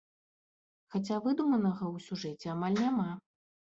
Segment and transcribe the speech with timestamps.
[0.95, 3.09] Хаця выдуманага ў сюжэце амаль няма.